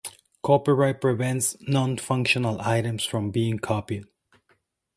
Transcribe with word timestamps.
Copyright 0.41 0.99
prevents 0.99 1.55
nonfunctional 1.69 2.59
items 2.61 3.05
from 3.05 3.29
being 3.29 3.59
copied. 3.59 4.05